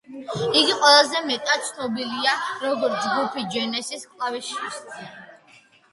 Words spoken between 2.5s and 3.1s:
როგორც